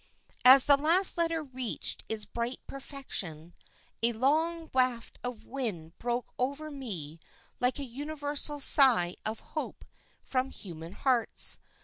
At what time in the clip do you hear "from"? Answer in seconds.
10.23-10.49